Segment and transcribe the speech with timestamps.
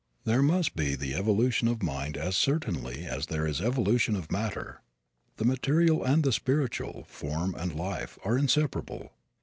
[0.23, 4.81] There must be the evolution of mind as certainly as there is evolution of matter.
[5.37, 9.11] The material and the spiritual, form and life, are inseparable.